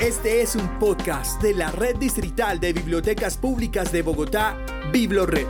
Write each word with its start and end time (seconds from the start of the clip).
Este 0.00 0.42
es 0.42 0.56
un 0.56 0.80
podcast 0.80 1.40
de 1.40 1.54
la 1.54 1.70
Red 1.70 1.96
Distrital 1.96 2.58
de 2.58 2.72
Bibliotecas 2.72 3.38
Públicas 3.38 3.92
de 3.92 4.02
Bogotá, 4.02 4.58
BibloRed. 4.92 5.46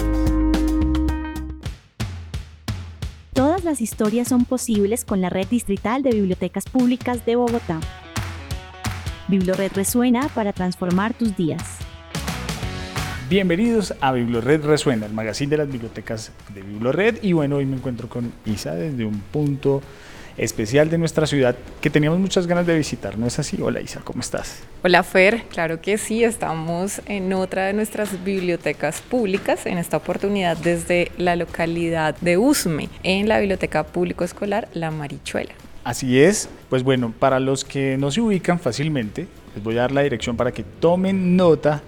Todas 3.33 3.65
las 3.65 3.81
historias 3.81 4.29
son 4.29 4.45
posibles 4.45 5.07
con 5.07 5.23
la 5.23 5.31
Red 5.31 5.47
Distrital 5.49 6.03
de 6.03 6.11
Bibliotecas 6.11 6.67
Públicas 6.67 7.25
de 7.25 7.37
Bogotá. 7.37 7.81
BibloRed 9.29 9.73
resuena 9.73 10.29
para 10.29 10.53
transformar 10.53 11.15
tus 11.15 11.35
días. 11.37 11.79
Bienvenidos 13.31 13.95
a 14.03 14.13
BibloRed 14.13 14.67
Resuena, 14.67 15.07
el 15.07 15.15
magazine 15.15 15.51
de 15.51 15.57
las 15.57 15.69
bibliotecas 15.73 16.33
de 16.55 16.63
BibloRed. 16.63 17.23
Y 17.23 17.33
bueno, 17.33 17.57
hoy 17.57 17.65
me 17.65 17.77
encuentro 17.77 18.11
con 18.11 18.31
Isa 18.45 18.75
desde 18.75 19.07
un 19.07 19.21
punto 19.21 19.81
especial 20.37 20.91
de 20.91 20.99
nuestra 20.99 21.27
ciudad 21.27 21.57
que 21.81 21.91
teníamos 21.91 22.19
muchas 22.19 22.47
ganas 22.47 22.67
de 22.67 22.77
visitar, 22.77 23.19
¿no 23.19 23.27
es 23.27 23.39
así? 23.39 23.61
Hola 23.61 23.81
Isa, 23.81 24.01
¿cómo 24.03 24.21
estás? 24.21 24.63
Hola 24.83 25.03
Fer, 25.03 25.45
claro 25.45 25.81
que 25.81 25.99
sí, 25.99 26.25
estamos 26.25 27.01
en 27.07 27.33
otra 27.33 27.67
de 27.67 27.73
nuestras 27.73 28.25
bibliotecas 28.25 29.01
públicas, 29.01 29.67
en 29.67 29.79
esta 29.79 29.97
oportunidad 29.97 30.57
desde 30.57 31.13
la 31.19 31.37
localidad 31.37 32.17
de 32.21 32.39
Usme, 32.39 32.89
en 33.03 33.29
la 33.29 33.39
Biblioteca 33.39 33.85
Público 33.85 34.25
Escolar 34.25 34.69
La 34.75 34.91
Marichuela. 34.91 35.53
Así 35.85 36.21
es, 36.21 36.49
pues 36.71 36.83
bueno, 36.83 37.13
para 37.19 37.39
los 37.41 37.65
que 37.65 37.97
no 37.99 38.11
se 38.11 38.21
ubican 38.21 38.59
fácilmente, 38.59 39.27
les 39.55 39.63
voy 39.63 39.77
a 39.77 39.83
dar 39.83 39.93
la 39.93 40.03
dirección 40.03 40.37
para 40.37 40.51
que 40.51 40.63
tomen 40.63 41.37
nota 41.37 41.83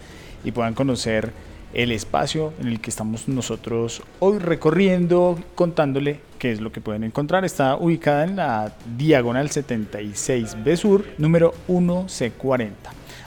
y 0.44 0.52
puedan 0.52 0.74
conocer 0.74 1.32
el 1.76 1.92
espacio 1.92 2.54
en 2.58 2.68
el 2.68 2.80
que 2.80 2.88
estamos 2.88 3.28
nosotros 3.28 4.02
hoy 4.18 4.38
recorriendo, 4.38 5.38
contándole 5.54 6.20
qué 6.38 6.50
es 6.50 6.62
lo 6.62 6.72
que 6.72 6.80
pueden 6.80 7.04
encontrar. 7.04 7.44
Está 7.44 7.76
ubicada 7.76 8.24
en 8.24 8.36
la 8.36 8.72
diagonal 8.96 9.50
76B 9.50 10.76
Sur, 10.76 11.04
número 11.18 11.52
1C40. 11.68 12.70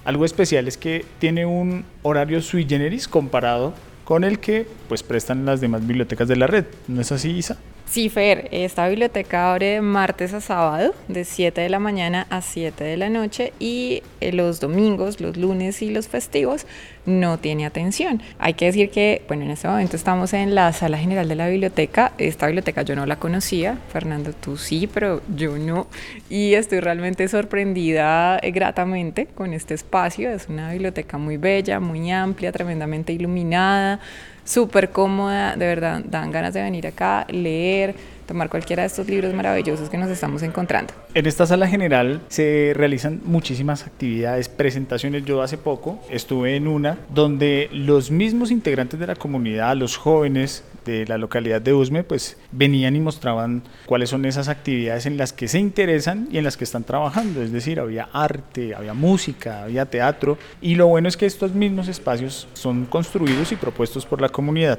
Algo 0.04 0.26
especial 0.26 0.68
es 0.68 0.78
que 0.78 1.06
tiene 1.20 1.46
un 1.46 1.86
horario 2.02 2.42
sui 2.42 2.66
generis 2.68 3.08
comparado 3.08 3.76
con 4.04 4.24
el 4.24 4.40
que 4.40 4.66
pues 4.88 5.04
prestan 5.04 5.46
las 5.46 5.62
demás 5.62 5.86
bibliotecas 5.86 6.28
de 6.28 6.36
la 6.36 6.48
red. 6.48 6.66
¿No 6.88 7.02
es 7.02 7.12
así, 7.12 7.30
Isa? 7.30 7.58
Sí, 7.90 8.08
Fer, 8.10 8.50
esta 8.52 8.88
biblioteca 8.88 9.52
abre 9.52 9.82
martes 9.82 10.36
a 10.36 10.42
sábado, 10.42 10.94
de 11.08 11.26
7 11.26 11.60
de 11.60 11.70
la 11.70 11.80
mañana 11.80 12.28
a 12.30 12.44
7 12.44 12.84
de 12.84 12.98
la 12.98 13.10
noche 13.10 13.52
y 13.58 14.04
eh, 14.22 14.32
los 14.32 14.60
domingos, 14.60 15.20
los 15.20 15.38
lunes 15.38 15.82
y 15.82 15.90
los 15.90 16.08
festivos 16.08 16.68
no 17.08 17.40
tiene 17.40 17.66
atención. 17.66 18.22
Hay 18.38 18.54
que 18.54 18.66
decir 18.66 18.92
que, 18.92 19.24
bueno, 19.28 19.44
en 19.46 19.50
este 19.50 19.68
momento 19.68 19.96
estamos 19.96 20.34
en 20.34 20.54
la 20.54 20.72
sala 20.72 21.00
general 21.00 21.28
de 21.28 21.34
la 21.34 21.48
biblioteca. 21.48 22.14
Esta 22.20 22.46
biblioteca 22.46 22.84
yo 22.84 22.96
no 22.96 23.08
la 23.08 23.16
conocía, 23.16 23.80
Fernando, 23.92 24.34
tú 24.34 24.56
sí, 24.56 24.86
pero 24.86 25.24
yo 25.36 25.58
no. 25.58 25.88
Y 26.30 26.54
estoy 26.54 26.82
realmente 26.82 27.28
sorprendida 27.28 28.38
eh, 28.44 28.52
gratamente 28.52 29.26
con 29.26 29.52
este 29.52 29.74
espacio. 29.74 30.30
Es 30.30 30.48
una 30.48 30.72
biblioteca 30.72 31.18
muy 31.18 31.38
bella, 31.38 31.80
muy 31.80 32.12
amplia, 32.12 32.52
tremendamente 32.52 33.14
iluminada 33.14 34.00
súper 34.50 34.90
cómoda, 34.90 35.56
de 35.56 35.66
verdad, 35.68 36.02
dan 36.04 36.32
ganas 36.32 36.54
de 36.56 36.64
venir 36.64 36.88
acá, 36.88 37.28
leer, 37.30 37.94
tomar 38.30 38.48
cualquiera 38.48 38.84
de 38.84 38.88
estos 38.88 39.08
libros 39.08 39.34
maravillosos 39.34 39.90
que 39.90 39.98
nos 39.98 40.10
estamos 40.12 40.44
encontrando. 40.44 40.94
En 41.16 41.26
esta 41.26 41.48
sala 41.48 41.68
general 41.68 42.22
se 42.28 42.74
realizan 42.76 43.22
muchísimas 43.26 43.88
actividades, 43.88 44.50
presentaciones. 44.50 45.26
Yo 45.26 45.42
hace 45.42 45.58
poco 45.58 46.00
estuve 46.12 46.56
en 46.56 46.68
una 46.68 47.00
donde 47.12 47.70
los 47.74 48.12
mismos 48.12 48.52
integrantes 48.52 49.00
de 49.00 49.08
la 49.08 49.16
comunidad, 49.16 49.76
los 49.76 49.98
jóvenes 49.98 50.64
de 50.86 51.08
la 51.08 51.18
localidad 51.18 51.60
de 51.60 51.74
Usme, 51.74 52.04
pues 52.04 52.38
venían 52.52 52.96
y 52.96 53.00
mostraban 53.00 53.64
cuáles 53.88 54.12
son 54.12 54.24
esas 54.26 54.48
actividades 54.48 55.08
en 55.08 55.18
las 55.18 55.34
que 55.34 55.48
se 55.48 55.58
interesan 55.58 56.28
y 56.32 56.38
en 56.38 56.44
las 56.44 56.56
que 56.56 56.66
están 56.66 56.84
trabajando. 56.84 57.42
Es 57.42 57.52
decir, 57.52 57.80
había 57.80 58.10
arte, 58.14 58.76
había 58.76 58.94
música, 58.94 59.64
había 59.64 59.86
teatro. 59.86 60.38
Y 60.62 60.76
lo 60.76 60.86
bueno 60.86 61.10
es 61.10 61.18
que 61.18 61.26
estos 61.26 61.56
mismos 61.56 61.88
espacios 61.88 62.48
son 62.54 62.86
construidos 62.86 63.52
y 63.52 63.56
propuestos 63.56 64.06
por 64.06 64.22
la 64.22 64.30
comunidad. 64.30 64.78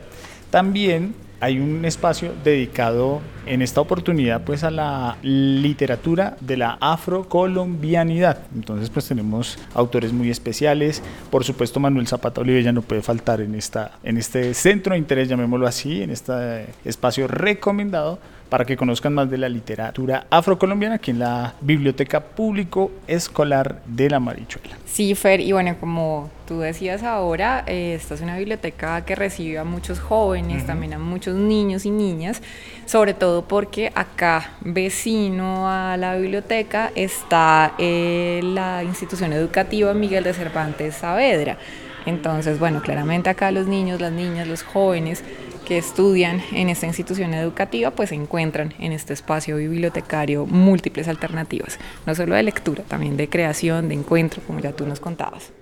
También 0.51 1.15
hay 1.41 1.59
un 1.59 1.85
espacio 1.85 2.33
dedicado 2.45 3.21
en 3.47 3.63
esta 3.63 3.81
oportunidad 3.81 4.43
pues 4.45 4.63
a 4.63 4.71
la 4.71 5.17
literatura 5.23 6.37
de 6.41 6.57
la 6.57 6.77
afrocolombianidad. 6.81 8.43
Entonces 8.55 8.91
pues 8.91 9.09
tenemos 9.09 9.59
autores 9.75 10.13
muy 10.13 10.31
especiales, 10.31 11.03
por 11.31 11.45
supuesto 11.45 11.81
Manuel 11.81 12.07
Zapata 12.07 12.43
Olivella 12.43 12.73
no 12.73 12.83
puede 12.83 13.03
faltar 13.03 13.41
en, 13.41 13.55
esta, 13.55 13.93
en 14.03 14.19
este 14.19 14.55
centro 14.55 14.93
de 14.93 14.99
interés, 14.99 15.29
llamémoslo 15.29 15.67
así, 15.67 16.03
en 16.03 16.11
este 16.11 16.67
espacio 16.85 17.27
recomendado 17.27 18.19
para 18.51 18.65
que 18.65 18.77
conozcan 18.77 19.15
más 19.15 19.31
de 19.31 19.39
la 19.39 19.49
literatura 19.49 20.27
afrocolombiana 20.29 20.97
aquí 20.97 21.13
en 21.13 21.21
la 21.21 21.55
Biblioteca 21.61 22.21
Público 22.21 22.91
Escolar 23.07 23.81
de 23.87 24.11
la 24.11 24.21
Marichuela. 24.21 24.77
Sí, 24.85 25.15
Fer, 25.15 25.41
y 25.41 25.53
bueno, 25.53 25.77
como 25.79 26.29
tú 26.47 26.59
decías 26.59 27.05
ahora, 27.05 27.63
eh, 27.69 27.95
esta 27.95 28.15
es 28.15 28.21
una 28.21 28.37
biblioteca 28.37 29.05
que 29.05 29.15
recibe 29.15 29.59
a 29.59 29.65
muchos 29.65 30.01
jóvenes, 30.01 30.67
también 30.67 30.95
a 30.95 30.99
muchos 30.99 31.37
niños 31.37 31.87
y 31.87 31.91
niñas, 31.91 32.43
sobre 32.87 33.15
todo 33.15 33.45
porque 33.45 33.93
acá, 33.95 34.51
vecino 34.63 35.71
a 35.71 35.97
la 35.97 36.17
biblioteca, 36.17 36.91
está 36.97 37.75
eh, 37.79 38.41
la 38.43 38.83
institución 38.83 39.33
educativa 39.33 39.95
Miguel 39.95 40.25
de 40.25 40.35
Cervantes 40.35 40.97
Saavedra. 40.97 41.57
Entonces, 42.05 42.59
bueno, 42.59 42.83
claramente 42.83 43.31
acá 43.31 43.53
los 43.53 43.69
niños, 43.69 44.01
las 44.01 44.13
niñas, 44.13 44.49
los 44.49 44.65
jóvenes 44.65 45.23
que 45.71 45.79
estudian 45.79 46.43
en 46.51 46.69
esta 46.69 46.89
institución 46.89 47.33
educativa 47.33 47.93
pues 47.93 48.11
encuentran 48.11 48.75
en 48.81 48.91
este 48.91 49.13
espacio 49.13 49.57
bibliotecario 49.57 50.45
múltiples 50.45 51.07
alternativas, 51.07 51.79
no 52.07 52.15
solo 52.17 52.35
de 52.35 52.43
lectura, 52.43 52.83
también 52.83 53.17
de 53.17 53.29
creación, 53.29 53.89
de 53.89 53.95
encuentro, 53.95 54.43
como 54.49 54.59
ya 54.59 54.73
tú 54.73 54.85
nos 54.85 54.99
contabas. 54.99 55.53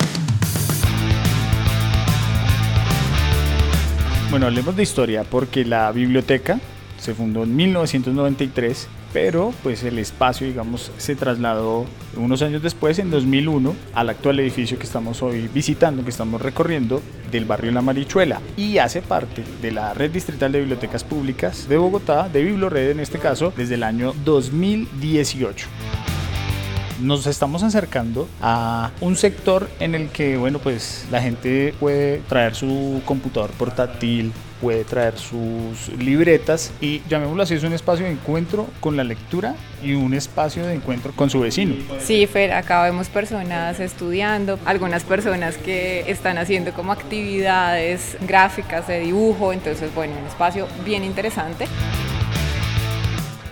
Bueno, 4.31 4.47
hablemos 4.47 4.75
de 4.77 4.83
historia 4.83 5.25
porque 5.25 5.67
la 5.67 5.93
biblioteca 5.93 6.59
se 6.99 7.13
fundó 7.13 7.43
en 7.43 7.55
1993 7.55 8.89
pero 9.13 9.53
pues 9.63 9.83
el 9.85 9.99
espacio, 9.99 10.47
digamos, 10.47 10.91
se 10.99 11.17
trasladó 11.17 11.87
unos 12.17 12.43
años 12.43 12.63
después, 12.63 12.99
en 12.99 13.11
2001, 13.11 13.75
al 13.95 14.11
actual 14.11 14.41
edificio 14.41 14.79
que 14.79 14.85
estamos 14.85 15.23
hoy 15.23 15.49
visitando, 15.53 16.05
que 16.05 16.11
estamos 16.11 16.43
recorriendo, 16.43 17.03
del 17.31 17.45
barrio 17.45 17.73
La 17.73 17.83
Marichuela, 17.83 18.41
y 18.57 18.79
hace 18.79 19.03
parte 19.03 19.45
de 19.61 19.73
la 19.73 19.95
Red 19.95 20.11
Distrital 20.11 20.53
de 20.53 20.61
Bibliotecas 20.61 21.05
Públicas 21.05 21.69
de 21.69 21.77
Bogotá, 21.77 22.29
de 22.29 22.43
Biblored 22.43 22.91
en 22.91 23.01
este 23.01 23.19
caso, 23.19 23.53
desde 23.57 23.75
el 23.75 23.83
año 23.83 24.15
2018 24.25 25.67
nos 27.01 27.27
estamos 27.27 27.63
acercando 27.63 28.29
a 28.41 28.91
un 29.01 29.17
sector 29.17 29.69
en 29.79 29.95
el 29.95 30.09
que, 30.09 30.37
bueno, 30.37 30.59
pues 30.59 31.07
la 31.11 31.23
gente 31.23 31.75
puede 31.79 32.19
traer 32.29 32.55
su 32.55 33.03
computador 33.05 33.51
portátil, 33.51 34.33
puede 34.61 34.85
traer 34.85 35.19
sus 35.19 35.89
libretas 35.99 36.73
y 36.81 37.03
llamémoslo 37.09 37.43
así, 37.43 37.55
es 37.55 37.63
un 37.63 37.73
espacio 37.73 38.07
de 38.07 38.13
encuentro 38.13 38.67
con 38.81 38.97
la 38.97 39.05
lectura 39.05 39.55
y 39.83 39.95
un 39.95 40.15
espacio 40.15 40.67
de 40.67 40.75
encuentro 40.75 41.13
con 41.15 41.31
su 41.31 41.41
vecino. 41.41 41.75
Sí, 42.01 42.27
Fer, 42.27 42.53
acá 42.53 42.83
vemos 42.83 43.09
personas 43.09 43.81
estudiando, 43.81 44.59
algunas 44.65 45.05
personas 45.05 45.57
que 45.57 46.05
están 46.11 46.39
haciendo 46.39 46.73
como 46.73 46.93
actividades 46.93 48.17
gráficas 48.27 48.89
de 48.89 49.01
dibujo, 49.01 49.53
entonces 49.53 49.95
bueno, 49.95 50.15
un 50.21 50.27
espacio 50.27 50.67
bien 50.85 51.05
interesante. 51.05 51.67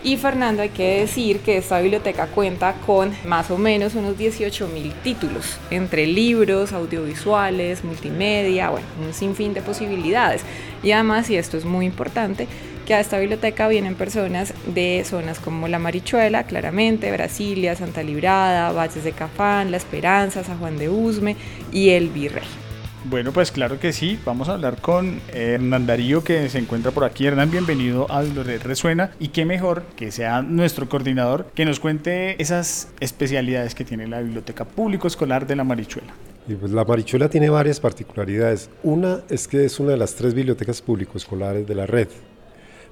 Y 0.06 0.18
Fernando, 0.18 0.62
hay 0.62 0.68
que 0.68 1.00
decir 1.00 1.40
que 1.40 1.56
esta 1.56 1.80
biblioteca 1.80 2.28
cuenta 2.28 2.74
con 2.86 3.12
más 3.24 3.50
o 3.50 3.58
menos 3.58 3.96
unos 3.96 4.16
18 4.16 4.68
mil 4.68 4.92
títulos, 5.02 5.58
entre 5.68 6.06
libros, 6.06 6.72
audiovisuales, 6.72 7.82
multimedia, 7.82 8.70
bueno, 8.70 8.86
un 9.04 9.12
sinfín 9.12 9.52
de 9.52 9.62
posibilidades. 9.62 10.42
Y 10.84 10.92
además, 10.92 11.28
y 11.28 11.36
esto 11.36 11.56
es 11.56 11.64
muy 11.64 11.86
importante, 11.86 12.46
que 12.86 12.94
a 12.94 13.00
esta 13.00 13.18
biblioteca 13.18 13.66
vienen 13.66 13.96
personas 13.96 14.54
de 14.72 15.02
zonas 15.04 15.40
como 15.40 15.66
La 15.66 15.80
Marichuela, 15.80 16.44
claramente, 16.44 17.10
Brasilia, 17.10 17.74
Santa 17.74 18.04
Librada, 18.04 18.70
Valles 18.70 19.02
de 19.02 19.10
Cafán, 19.10 19.72
La 19.72 19.76
Esperanza, 19.76 20.44
San 20.44 20.60
Juan 20.60 20.78
de 20.78 20.88
Usme 20.88 21.34
y 21.72 21.88
El 21.88 22.10
Virrey. 22.10 22.66
Bueno, 23.08 23.30
pues 23.30 23.53
claro 23.53 23.78
que 23.78 23.92
sí. 23.92 24.18
Vamos 24.24 24.48
a 24.48 24.54
hablar 24.54 24.80
con 24.80 25.20
Hernán 25.32 25.86
Darío 25.86 26.24
que 26.24 26.48
se 26.48 26.58
encuentra 26.58 26.91
por 26.91 27.04
aquí. 27.04 27.24
Hernán, 27.24 27.53
bienvenido 27.53 28.10
a 28.10 28.22
Red 28.22 28.62
Resuena. 28.62 29.12
Y 29.20 29.28
qué 29.28 29.44
mejor 29.44 29.84
que 29.94 30.10
sea 30.10 30.42
nuestro 30.42 30.88
coordinador 30.88 31.47
que 31.54 31.64
nos 31.64 31.78
cuente 31.78 32.34
esas 32.42 32.88
especialidades 32.98 33.76
que 33.76 33.84
tiene 33.84 34.08
la 34.08 34.20
Biblioteca 34.22 34.64
Público 34.64 35.06
Escolar 35.06 35.47
de 35.47 35.54
la 35.54 35.62
Marichuela. 35.62 36.12
Y 36.48 36.54
pues 36.54 36.72
la 36.72 36.84
Marichuela 36.84 37.28
tiene 37.28 37.48
varias 37.48 37.78
particularidades. 37.78 38.70
Una 38.82 39.20
es 39.28 39.47
que 39.47 39.64
es 39.64 39.78
una 39.78 39.92
de 39.92 39.98
las 39.98 40.16
tres 40.16 40.34
bibliotecas 40.34 40.82
público 40.82 41.16
escolares 41.16 41.64
de 41.64 41.74
la 41.76 41.86
red. 41.86 42.09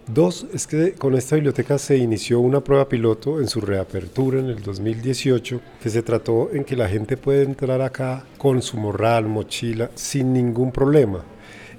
Dos, 0.07 0.47
es 0.53 0.67
que 0.67 0.93
con 0.93 1.15
esta 1.15 1.37
biblioteca 1.37 1.79
se 1.79 1.97
inició 1.97 2.39
una 2.41 2.61
prueba 2.61 2.91
piloto 2.91 3.41
en 3.41 3.49
su 3.49 3.63
reapertura 3.63 4.39
en 4.39 4.51
el 4.51 4.63
2018, 4.63 5.61
que 5.83 5.89
se 5.89 6.03
trató 6.03 6.51
en 6.53 6.65
que 6.65 6.77
la 6.77 6.91
gente 6.91 7.17
puede 7.17 7.43
entrar 7.43 7.81
acá 7.81 8.27
con 8.37 8.61
su 8.61 8.77
morral, 8.77 9.25
mochila, 9.25 9.91
sin 9.95 10.35
ningún 10.35 10.73
problema. 10.73 11.25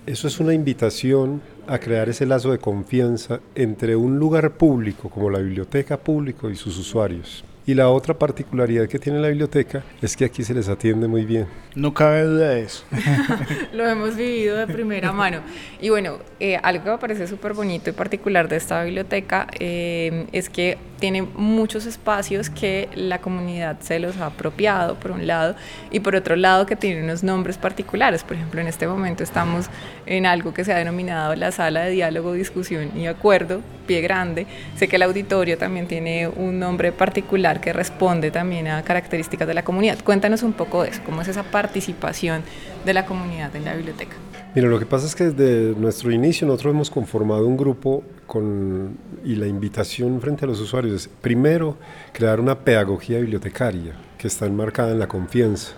Eso 0.07 0.27
es 0.27 0.39
una 0.39 0.55
invitación 0.55 1.39
a 1.67 1.77
crear 1.77 2.09
ese 2.09 2.25
lazo 2.25 2.51
de 2.51 2.57
confianza 2.57 3.41
entre 3.53 3.95
un 3.95 4.17
lugar 4.17 4.57
público 4.57 5.07
como 5.07 5.29
la 5.29 5.39
biblioteca 5.39 5.97
público 5.97 6.49
y 6.49 6.55
sus 6.55 6.79
usuarios. 6.79 7.43
Y 7.67 7.73
la 7.73 7.89
otra 7.89 8.13
particularidad 8.13 8.87
que 8.87 8.99
tiene 8.99 9.19
la 9.19 9.27
biblioteca 9.27 9.83
es 10.01 10.15
que 10.15 10.25
aquí 10.25 10.43
se 10.43 10.53
les 10.53 10.69
atiende 10.69 11.07
muy 11.07 11.25
bien. 11.25 11.47
No 11.73 11.93
cabe 11.93 12.23
duda 12.23 12.49
de 12.49 12.61
eso. 12.61 12.85
Lo 13.73 13.87
hemos 13.87 14.15
vivido 14.15 14.55
de 14.55 14.67
primera 14.67 15.11
mano. 15.11 15.39
Y 15.81 15.89
bueno, 15.89 16.19
eh, 16.39 16.57
algo 16.61 16.83
que 16.83 16.91
me 16.91 16.97
parece 16.99 17.27
súper 17.27 17.53
bonito 17.53 17.89
y 17.89 17.93
particular 17.93 18.47
de 18.47 18.57
esta 18.57 18.83
biblioteca 18.83 19.47
eh, 19.59 20.27
es 20.31 20.49
que 20.49 20.77
tiene 21.05 21.21
muchos 21.21 21.85
espacios 21.85 22.49
que 22.49 22.89
la 22.95 23.21
comunidad 23.21 23.79
se 23.79 23.99
los 23.99 24.17
ha 24.17 24.25
apropiado, 24.25 24.95
por 24.95 25.11
un 25.11 25.27
lado, 25.27 25.55
y 25.91 25.99
por 25.99 26.15
otro 26.15 26.35
lado 26.35 26.65
que 26.65 26.75
tiene 26.75 27.03
unos 27.03 27.21
nombres 27.21 27.59
particulares. 27.59 28.23
Por 28.23 28.37
ejemplo, 28.37 28.59
en 28.59 28.65
este 28.65 28.87
momento 28.87 29.21
estamos 29.21 29.67
en 30.07 30.25
algo 30.25 30.51
que 30.51 30.65
se 30.65 30.73
ha 30.73 30.77
denominado 30.77 31.35
la 31.35 31.51
sala 31.51 31.81
de 31.81 31.91
diálogo, 31.91 32.33
discusión 32.33 32.89
y 32.97 33.05
acuerdo, 33.05 33.61
pie 33.85 34.01
grande. 34.01 34.47
Sé 34.77 34.87
que 34.87 34.95
el 34.95 35.03
auditorio 35.03 35.59
también 35.59 35.85
tiene 35.85 36.27
un 36.27 36.57
nombre 36.57 36.91
particular 36.91 37.61
que 37.61 37.71
responde 37.71 38.31
también 38.31 38.67
a 38.67 38.81
características 38.81 39.47
de 39.47 39.53
la 39.53 39.63
comunidad. 39.63 39.99
Cuéntanos 40.03 40.41
un 40.41 40.53
poco 40.53 40.81
de 40.81 40.89
eso, 40.89 41.01
cómo 41.05 41.21
es 41.21 41.27
esa 41.27 41.43
participación 41.43 42.41
de 42.85 42.93
la 42.93 43.05
comunidad 43.05 43.55
en 43.55 43.65
la 43.65 43.75
biblioteca. 43.75 44.15
Mira, 44.53 44.69
lo 44.69 44.79
que 44.79 44.85
pasa 44.85 45.05
es 45.05 45.15
que 45.15 45.25
desde 45.25 45.77
nuestro 45.77 46.11
inicio 46.11 46.47
nosotros 46.47 46.73
hemos 46.73 46.89
conformado 46.89 47.45
un 47.45 47.57
grupo 47.57 48.03
con, 48.25 48.97
y 49.23 49.35
la 49.35 49.47
invitación 49.47 50.21
frente 50.21 50.45
a 50.45 50.47
los 50.47 50.61
usuarios 50.61 50.93
es, 50.93 51.07
primero, 51.07 51.77
crear 52.13 52.39
una 52.39 52.57
pedagogía 52.57 53.19
bibliotecaria 53.19 53.93
que 54.17 54.27
está 54.27 54.45
enmarcada 54.45 54.91
en 54.91 54.99
la 54.99 55.07
confianza. 55.07 55.73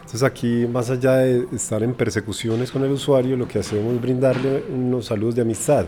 Entonces 0.00 0.22
aquí, 0.22 0.66
más 0.66 0.90
allá 0.90 1.16
de 1.16 1.46
estar 1.54 1.82
en 1.82 1.94
persecuciones 1.94 2.70
con 2.70 2.84
el 2.84 2.90
usuario, 2.90 3.36
lo 3.36 3.48
que 3.48 3.58
hacemos 3.58 3.94
es 3.94 4.00
brindarle 4.00 4.64
unos 4.70 5.06
saludos 5.06 5.34
de 5.34 5.42
amistad. 5.42 5.86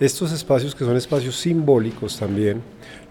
Estos 0.00 0.32
espacios 0.32 0.74
que 0.74 0.84
son 0.84 0.96
espacios 0.96 1.36
simbólicos 1.36 2.18
también, 2.18 2.62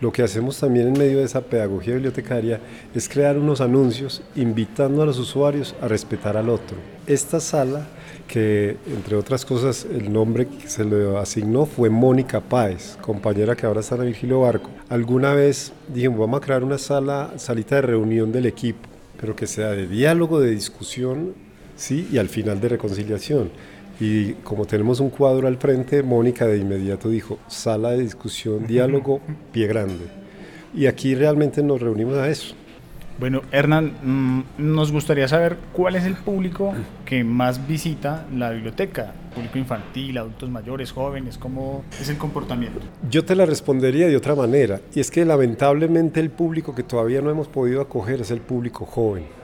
lo 0.02 0.12
que 0.12 0.22
hacemos 0.22 0.60
también 0.60 0.90
en 0.90 0.94
medio 0.94 1.20
de 1.20 1.24
esa 1.24 1.40
pedagogía 1.40 1.94
bibliotecaria 1.94 2.60
es 2.94 3.08
crear 3.08 3.38
unos 3.38 3.62
anuncios 3.62 4.22
invitando 4.36 5.02
a 5.02 5.06
los 5.06 5.18
usuarios 5.18 5.76
a 5.82 5.88
respetar 5.88 6.36
al 6.36 6.50
otro. 6.50 6.76
Esta 7.08 7.40
sala, 7.40 7.88
que 8.28 8.76
entre 8.86 9.16
otras 9.16 9.46
cosas 9.46 9.88
el 9.90 10.12
nombre 10.12 10.46
que 10.46 10.68
se 10.68 10.84
le 10.84 11.18
asignó 11.18 11.66
fue 11.66 11.90
Mónica 11.90 12.42
Páez, 12.42 12.98
compañera 13.02 13.56
que 13.56 13.66
ahora 13.66 13.80
está 13.80 13.96
en 13.96 14.06
Virgilio 14.08 14.42
Barco. 14.42 14.70
Alguna 14.90 15.34
vez 15.34 15.72
dijimos, 15.88 16.20
vamos 16.20 16.42
a 16.42 16.46
crear 16.46 16.66
una 16.66 16.78
sala, 16.78 17.32
salita 17.38 17.76
de 17.76 17.84
reunión 17.84 18.34
del 18.34 18.46
equipo, 18.46 18.90
pero 19.22 19.38
que 19.38 19.48
sea 19.48 19.70
de 19.70 19.88
diálogo, 19.88 20.42
de 20.42 20.52
discusión, 20.52 21.34
¿sí? 21.78 22.10
y 22.12 22.18
al 22.18 22.28
final 22.28 22.60
de 22.60 22.68
reconciliación. 22.70 23.52
Y 24.00 24.34
como 24.44 24.66
tenemos 24.66 25.00
un 25.00 25.10
cuadro 25.10 25.48
al 25.48 25.58
frente, 25.58 26.04
Mónica 26.04 26.46
de 26.46 26.58
inmediato 26.58 27.10
dijo, 27.10 27.40
sala 27.48 27.92
de 27.92 28.00
discusión, 28.00 28.66
diálogo, 28.68 29.22
pie 29.52 29.68
grande. 29.68 30.06
Y 30.74 30.88
aquí 30.88 31.14
realmente 31.16 31.62
nos 31.62 31.82
reunimos 31.82 32.18
a 32.18 32.28
eso. 32.28 32.56
Bueno, 33.20 33.42
Hernán, 33.52 33.94
mm, 34.02 34.44
nos 34.58 34.92
gustaría 34.92 35.28
saber 35.28 35.58
cuál 35.72 35.96
es 35.96 36.04
el 36.04 36.16
público 36.16 36.74
que 37.06 37.24
más 37.24 37.68
visita 37.68 38.26
la 38.36 38.50
biblioteca. 38.50 39.14
Público 39.36 39.60
infantil, 39.60 40.18
adultos 40.18 40.50
mayores, 40.50 40.92
jóvenes, 40.92 41.38
¿cómo 41.38 41.84
es 42.02 42.10
el 42.10 42.18
comportamiento? 42.18 42.80
Yo 43.10 43.24
te 43.24 43.36
la 43.36 43.46
respondería 43.46 44.08
de 44.08 44.18
otra 44.18 44.34
manera, 44.34 44.82
y 44.96 45.00
es 45.00 45.12
que 45.12 45.26
lamentablemente 45.26 46.20
el 46.20 46.32
público 46.32 46.74
que 46.74 46.84
todavía 46.84 47.22
no 47.22 47.30
hemos 47.30 47.48
podido 47.48 47.82
acoger 47.82 48.22
es 48.22 48.32
el 48.32 48.42
público 48.42 48.86
joven. 48.86 49.43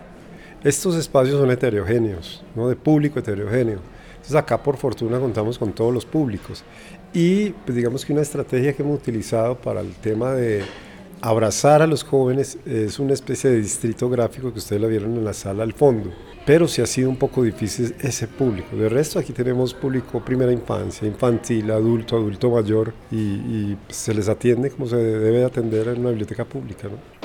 Estos 0.64 0.96
espacios 0.96 1.40
son 1.40 1.52
heterogéneos, 1.52 2.44
¿no? 2.54 2.68
de 2.68 2.76
público 2.76 3.20
heterogéneo. 3.20 3.80
Entonces 4.12 4.36
acá 4.36 4.62
por 4.62 4.76
fortuna 4.76 5.18
contamos 5.18 5.58
con 5.58 5.72
todos 5.72 5.94
los 5.94 6.06
públicos. 6.06 6.64
Y 7.14 7.52
pues 7.52 7.76
digamos 7.76 8.06
que 8.06 8.12
una 8.12 8.22
estrategia 8.22 8.74
que 8.74 8.84
hemos 8.84 9.00
utilizado 9.00 9.56
para 9.56 9.80
el 9.80 9.94
tema 9.96 10.34
de 10.34 10.64
abrazar 11.22 11.82
a 11.82 11.88
los 11.88 12.04
jóvenes 12.04 12.58
es 12.66 13.00
una 13.00 13.14
especie 13.14 13.50
de 13.50 13.62
distrito 13.62 14.10
gráfico 14.10 14.52
que 14.52 14.60
ustedes 14.60 14.82
lo 14.82 14.90
vieron 14.90 15.16
en 15.16 15.24
la 15.24 15.34
sala 15.34 15.64
al 15.64 15.74
fondo. 15.74 16.12
Pero 16.46 16.68
sí 16.68 16.82
ha 16.82 16.86
sido 16.86 17.10
un 17.10 17.18
poco 17.18 17.44
difícil 17.44 17.96
ese 18.02 18.28
público. 18.28 18.76
De 18.76 18.90
resto 18.90 19.18
aquí 19.18 19.32
tenemos 19.32 19.74
público 19.74 20.24
primera 20.24 20.52
infancia, 20.52 21.08
infantil, 21.08 21.72
adulto, 21.72 22.18
adulto 22.18 22.50
mayor 22.50 22.94
y, 23.12 23.16
y 23.16 23.78
se 23.88 24.14
les 24.14 24.28
atiende 24.28 24.72
como 24.72 24.88
se 24.88 24.98
debe 24.98 25.46
atender 25.46 25.88
en 25.88 26.02
una 26.02 26.10
biblioteca 26.10 26.44
pública. 26.44 26.90
¿no? 26.90 27.19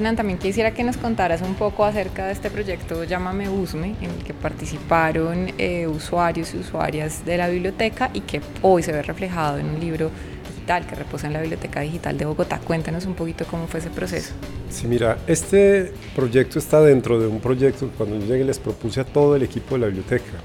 Hernán, 0.00 0.16
también 0.16 0.38
quisiera 0.38 0.72
que 0.72 0.82
nos 0.82 0.96
contaras 0.96 1.42
un 1.42 1.54
poco 1.56 1.84
acerca 1.84 2.26
de 2.26 2.32
este 2.32 2.48
proyecto 2.48 3.04
Llámame 3.04 3.50
Usme, 3.50 3.96
en 4.00 4.10
el 4.10 4.24
que 4.24 4.32
participaron 4.32 5.52
eh, 5.58 5.86
usuarios 5.88 6.54
y 6.54 6.56
usuarias 6.56 7.26
de 7.26 7.36
la 7.36 7.48
biblioteca 7.50 8.08
y 8.14 8.22
que 8.22 8.40
hoy 8.62 8.82
se 8.82 8.92
ve 8.92 9.02
reflejado 9.02 9.58
en 9.58 9.66
un 9.66 9.78
libro 9.78 10.10
digital 10.48 10.86
que 10.86 10.94
reposa 10.94 11.26
en 11.26 11.34
la 11.34 11.42
Biblioteca 11.42 11.80
Digital 11.80 12.16
de 12.16 12.24
Bogotá. 12.24 12.58
Cuéntanos 12.60 13.04
un 13.04 13.12
poquito 13.12 13.44
cómo 13.44 13.66
fue 13.66 13.80
ese 13.80 13.90
proceso. 13.90 14.32
Sí, 14.70 14.86
mira, 14.86 15.18
este 15.26 15.92
proyecto 16.16 16.58
está 16.58 16.80
dentro 16.80 17.20
de 17.20 17.26
un 17.26 17.38
proyecto 17.38 17.90
que 17.90 17.94
cuando 17.94 18.18
yo 18.20 18.24
llegué 18.24 18.44
les 18.44 18.58
propuse 18.58 19.00
a 19.00 19.04
todo 19.04 19.36
el 19.36 19.42
equipo 19.42 19.74
de 19.74 19.80
la 19.82 19.86
biblioteca 19.88 20.38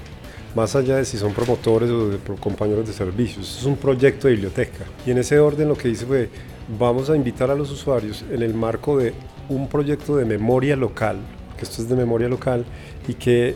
más 0.54 0.74
allá 0.74 0.96
de 0.96 1.04
si 1.04 1.16
son 1.18 1.32
promotores 1.32 1.90
o 1.90 2.08
de 2.08 2.18
compañeros 2.40 2.86
de 2.86 2.92
servicios. 2.94 3.58
Es 3.58 3.64
un 3.64 3.76
proyecto 3.76 4.26
de 4.26 4.34
biblioteca. 4.34 4.84
Y 5.06 5.10
en 5.10 5.18
ese 5.18 5.38
orden 5.38 5.68
lo 5.68 5.76
que 5.76 5.90
hice 5.90 6.06
fue, 6.06 6.30
vamos 6.78 7.10
a 7.10 7.16
invitar 7.16 7.50
a 7.50 7.54
los 7.54 7.70
usuarios 7.70 8.24
en 8.30 8.42
el 8.42 8.54
marco 8.54 8.98
de 8.98 9.14
un 9.48 9.68
proyecto 9.68 10.16
de 10.16 10.24
memoria 10.24 10.76
local, 10.76 11.18
que 11.56 11.64
esto 11.64 11.82
es 11.82 11.88
de 11.88 11.96
memoria 11.96 12.28
local, 12.28 12.64
y 13.08 13.14
que 13.14 13.54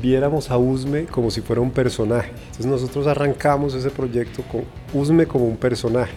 viéramos 0.00 0.50
a 0.50 0.58
Usme 0.58 1.04
como 1.06 1.30
si 1.30 1.40
fuera 1.40 1.60
un 1.60 1.70
personaje. 1.70 2.30
Entonces 2.30 2.66
nosotros 2.66 3.06
arrancamos 3.06 3.74
ese 3.74 3.90
proyecto 3.90 4.42
con 4.50 4.62
Usme 4.92 5.26
como 5.26 5.46
un 5.46 5.56
personaje 5.56 6.14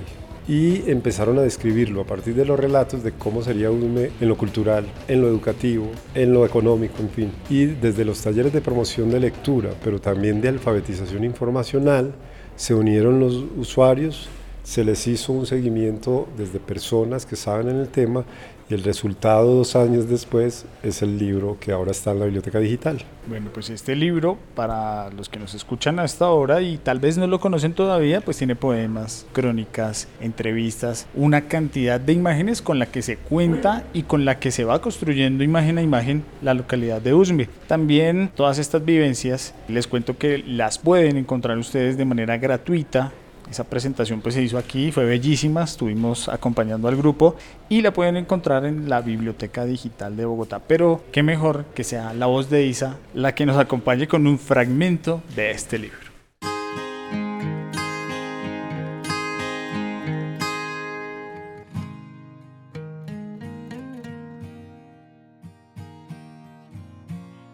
y 0.48 0.90
empezaron 0.90 1.38
a 1.40 1.42
describirlo 1.42 2.02
a 2.02 2.06
partir 2.06 2.34
de 2.34 2.46
los 2.46 2.58
relatos 2.58 3.04
de 3.04 3.12
cómo 3.12 3.42
sería 3.42 3.70
Usme 3.70 4.12
en 4.22 4.30
lo 4.30 4.38
cultural, 4.38 4.86
en 5.08 5.22
lo 5.22 5.28
educativo, 5.28 5.92
en 6.16 6.34
lo 6.34 6.46
económico, 6.46 7.02
en 7.02 7.10
fin. 7.10 7.32
Y 7.50 7.66
desde 7.66 8.06
los 8.06 8.22
talleres 8.22 8.54
de 8.54 8.62
promoción 8.62 9.10
de 9.10 9.20
lectura, 9.20 9.72
pero 9.84 10.00
también 10.00 10.40
de 10.40 10.50
alfabetización 10.50 11.26
informacional, 11.26 12.14
se 12.56 12.74
unieron 12.74 13.20
los 13.20 13.44
usuarios, 13.58 14.30
se 14.68 14.84
les 14.84 15.08
hizo 15.08 15.32
un 15.32 15.46
seguimiento 15.46 16.28
desde 16.38 16.60
personas 16.60 17.26
que 17.26 17.38
saben 17.38 17.70
en 17.70 17.78
el 17.78 17.88
tema 17.88 18.26
y 18.70 18.74
el 18.74 18.84
resultado 18.84 19.56
dos 19.56 19.78
años 19.78 20.10
después 20.10 20.66
es 20.84 21.02
el 21.02 21.18
libro 21.18 21.56
que 21.58 21.72
ahora 21.72 21.92
está 21.92 22.12
en 22.12 22.20
la 22.20 22.26
biblioteca 22.26 22.60
digital. 22.60 22.98
Bueno, 23.30 23.50
pues 23.54 23.70
este 23.70 23.96
libro, 23.96 24.38
para 24.56 25.10
los 25.12 25.30
que 25.30 25.40
nos 25.40 25.54
escuchan 25.54 26.00
hasta 26.00 26.26
ahora 26.26 26.62
y 26.62 26.78
tal 26.78 27.00
vez 27.00 27.18
no 27.18 27.28
lo 27.28 27.40
conocen 27.40 27.72
todavía, 27.72 28.20
pues 28.20 28.36
tiene 28.36 28.58
poemas, 28.58 29.26
crónicas, 29.32 30.10
entrevistas, 30.20 31.08
una 31.16 31.48
cantidad 31.48 32.02
de 32.02 32.12
imágenes 32.12 32.62
con 32.62 32.78
la 32.78 32.88
que 32.88 33.02
se 33.02 33.16
cuenta 33.16 33.86
y 33.94 34.04
con 34.04 34.26
la 34.26 34.38
que 34.38 34.52
se 34.52 34.66
va 34.66 34.82
construyendo 34.82 35.46
imagen 35.46 35.78
a 35.78 35.82
imagen 35.82 36.26
la 36.42 36.54
localidad 36.54 37.02
de 37.02 37.14
Usme. 37.14 37.48
También 37.68 38.32
todas 38.36 38.60
estas 38.60 38.84
vivencias, 38.84 39.54
les 39.70 39.88
cuento 39.88 40.18
que 40.18 40.40
las 40.40 40.78
pueden 40.78 41.16
encontrar 41.16 41.58
ustedes 41.58 41.96
de 41.96 42.04
manera 42.04 42.38
gratuita 42.38 43.14
esa 43.50 43.64
presentación 43.64 44.22
pues 44.22 44.36
se 44.36 44.44
hizo 44.44 44.58
aquí, 44.58 44.92
fue 44.92 45.06
bellísima, 45.06 45.64
estuvimos 45.64 46.30
acompañando 46.30 46.88
al 46.88 46.98
grupo 46.98 47.36
y 47.70 47.82
la 47.82 47.94
pueden 47.94 48.18
encontrar 48.18 48.66
en 48.66 48.90
la 48.90 49.02
Biblioteca 49.02 49.66
Digital 49.66 50.18
de 50.18 50.26
Bogotá. 50.26 50.60
Pero 50.60 51.04
qué 51.12 51.24
mejor 51.24 51.66
que 51.74 51.84
sea 51.84 52.14
la 52.14 52.26
voz 52.26 52.50
de 52.50 52.66
Isa 52.66 52.98
la 53.14 53.36
que 53.36 53.46
nos 53.46 53.58
acompañe 53.58 54.08
con 54.08 54.28
un 54.28 54.38
fragmento 54.38 55.22
de 55.36 55.52
este 55.52 55.80
libro. 55.80 55.98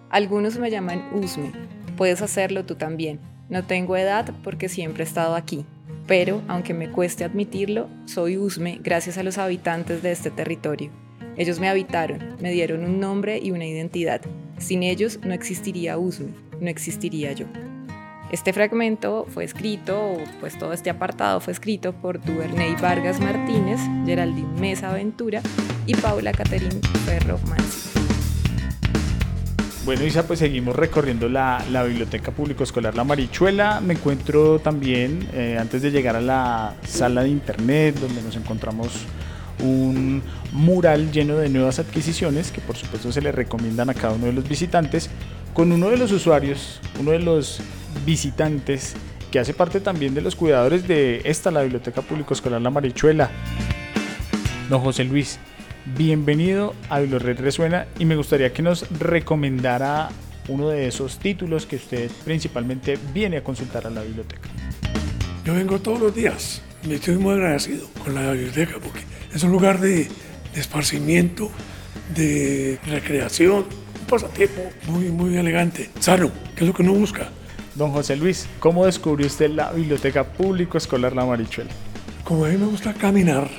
Algunos 0.10 0.60
me 0.60 0.70
llaman 0.70 1.04
Usme, 1.12 1.52
puedes 1.98 2.22
hacerlo 2.22 2.66
tú 2.66 2.76
también. 2.76 3.20
No 3.50 3.64
tengo 3.64 3.98
edad 3.98 4.32
porque 4.44 4.70
siempre 4.70 5.04
he 5.04 5.08
estado 5.08 5.36
aquí 5.36 5.66
pero, 6.08 6.42
aunque 6.48 6.74
me 6.74 6.90
cueste 6.90 7.24
admitirlo, 7.24 7.90
soy 8.06 8.38
Usme 8.38 8.80
gracias 8.84 9.18
a 9.18 9.24
los 9.24 9.38
habitantes 9.38 10.04
de 10.04 10.12
este 10.12 10.32
territorio. 10.32 10.92
Ellos 11.38 11.60
me 11.60 11.70
habitaron, 11.70 12.38
me 12.42 12.52
dieron 12.52 12.84
un 12.84 13.00
nombre 13.00 13.40
y 13.42 13.52
una 13.52 13.66
identidad. 13.66 14.22
Sin 14.58 14.84
ellos 14.84 15.20
no 15.24 15.34
existiría 15.34 15.98
Usme, 15.98 16.34
no 16.60 16.70
existiría 16.70 17.32
yo. 17.32 17.46
Este 18.32 18.52
fragmento 18.52 19.26
fue 19.30 19.44
escrito, 19.44 20.18
pues 20.40 20.58
todo 20.58 20.74
este 20.74 20.90
apartado 20.90 21.40
fue 21.40 21.54
escrito 21.54 21.94
por 21.94 22.20
Duvernay 22.20 22.76
Vargas 22.82 23.20
Martínez, 23.20 23.80
Geraldine 24.06 24.60
Mesa 24.60 24.92
Ventura 24.92 25.42
y 25.86 25.94
Paula 25.96 26.32
Caterín 26.32 26.82
Ferro 27.06 27.40
Mansi. 27.48 27.93
Bueno, 29.86 30.06
Isa, 30.06 30.26
pues 30.26 30.40
seguimos 30.40 30.78
recorriendo 30.78 31.28
la, 31.28 31.62
Biblioteca 31.86 32.32
Público 32.32 32.64
Escolar 32.64 32.96
La 32.96 33.04
Marichuela. 33.04 33.82
Me 33.82 33.96
encuentro 33.96 34.60
también, 34.60 35.28
eh, 35.34 35.58
antes 35.60 35.82
de 35.82 35.92
llegar 35.92 36.16
a 36.16 36.22
la 36.22 36.76
sala 36.88 37.24
de 37.24 37.30
internet, 37.30 38.00
donde 38.00 38.22
nos 38.22 38.38
encontramos 38.38 38.94
un 39.60 40.24
mural 40.54 41.12
lleno 41.12 41.36
de 41.36 41.50
nuevas 41.50 41.80
adquisiciones 41.80 42.52
que 42.52 42.62
por 42.62 42.78
supuesto 42.78 43.12
se 43.12 43.22
le 43.22 43.34
recomiendan 43.34 43.90
a 43.90 43.94
cada 43.94 44.14
uno 44.14 44.28
de 44.28 44.34
los 44.34 44.48
visitantes, 44.48 45.10
con 45.54 45.70
uno 45.74 45.90
de 45.90 45.98
los 45.98 46.14
usuarios, 46.14 46.80
uno 46.98 47.12
de 47.12 47.20
los 47.20 47.60
visitantes 48.06 48.94
que 49.32 49.40
hace 49.40 49.54
parte 49.54 49.82
también 49.82 50.14
de 50.14 50.22
los 50.22 50.38
cuidadores 50.38 50.88
de 50.88 51.22
esta, 51.26 51.52
la 51.52 51.62
Biblioteca 51.62 52.02
Público 52.02 52.34
Escolar 52.34 52.62
La 52.62 52.70
Marichuela. 52.70 53.30
Don 54.70 54.80
José 54.80 55.04
Luis, 55.04 55.40
bienvenido 55.86 56.74
a 56.90 57.00
Bibliored 57.00 57.40
Resuena 57.40 57.88
y 58.00 58.06
me 58.06 58.16
gustaría 58.16 58.54
que 58.54 58.62
nos 58.62 58.90
recomendara 59.00 60.10
uno 60.48 60.70
de 60.70 60.88
esos 60.88 61.20
títulos 61.20 61.66
que 61.66 61.76
usted 61.76 62.10
principalmente 62.24 62.98
viene 63.14 63.38
a 63.38 63.44
consultar 63.44 63.86
a 63.88 63.90
la 63.90 64.02
biblioteca. 64.02 64.50
Yo 65.46 65.54
vengo 65.54 65.80
todos 65.80 66.00
los 66.00 66.16
días, 66.16 66.62
me 66.88 66.96
estoy 66.96 67.18
muy 67.18 67.34
agradecido 67.34 67.88
con 68.04 68.16
la 68.16 68.32
biblioteca 68.32 68.76
porque 68.82 69.02
es 69.34 69.44
un 69.44 69.52
lugar 69.52 69.80
de, 69.80 70.08
de 70.54 70.60
esparcimiento, 70.60 71.52
de 72.16 72.80
recreación, 72.86 73.66
un 74.00 74.08
pasatiempo 74.08 74.62
muy, 74.88 75.10
muy 75.10 75.36
elegante, 75.38 75.90
sano, 76.00 76.32
que 76.56 76.64
es 76.64 76.68
lo 76.68 76.74
que 76.74 76.84
uno 76.84 76.94
busca. 76.94 77.30
Don 77.76 77.92
José 77.92 78.16
Luis, 78.16 78.48
¿cómo 78.60 78.86
descubrió 78.86 79.28
usted 79.28 79.50
la 79.50 79.72
Biblioteca 79.72 80.24
Público 80.24 80.78
Escolar 80.78 81.14
La 81.16 81.26
Marichuela? 81.26 81.72
Como 82.24 82.46
a 82.46 82.50
mí 82.50 82.58
me 82.58 82.68
gusta 82.68 82.94
caminar, 82.94 83.50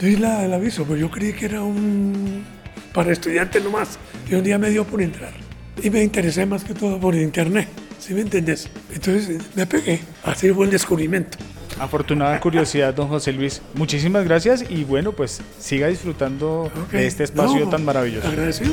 doy 0.00 0.16
la, 0.16 0.44
el 0.44 0.52
aviso, 0.52 0.84
pero 0.84 0.96
yo 0.96 1.10
creí 1.10 1.32
que 1.32 1.46
era 1.46 1.62
un 1.62 2.44
para 2.92 3.12
estudiantes 3.12 3.62
nomás. 3.62 3.98
Y 4.30 4.34
un 4.34 4.44
día 4.44 4.58
me 4.58 4.70
dio 4.70 4.84
por 4.84 5.02
entrar. 5.02 5.32
Y 5.82 5.90
me 5.90 6.02
interesé 6.02 6.46
más 6.46 6.64
que 6.64 6.72
todo 6.72 7.00
por 7.00 7.14
internet, 7.14 7.68
¿sí 7.98 8.14
me 8.14 8.20
entiendes? 8.20 8.68
Entonces 8.94 9.42
me 9.54 9.66
pegué. 9.66 10.00
Así 10.22 10.50
fue 10.50 10.66
el 10.66 10.70
descubrimiento. 10.70 11.36
Afortunada 11.80 12.38
curiosidad, 12.38 12.94
don 12.94 13.08
José 13.08 13.32
Luis. 13.32 13.60
Muchísimas 13.74 14.24
gracias 14.24 14.64
y 14.70 14.84
bueno, 14.84 15.12
pues 15.12 15.42
siga 15.58 15.88
disfrutando 15.88 16.70
de 16.92 17.06
este 17.06 17.24
espacio 17.24 17.64
No, 17.64 17.68
tan 17.68 17.84
maravilloso. 17.84 18.28
Agradecido. 18.28 18.72